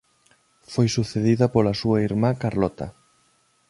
Foi 0.73 0.87
sucedida 0.95 1.45
pola 1.53 1.77
súa 1.81 1.99
irmá 2.09 2.29
Carlota. 2.43 2.87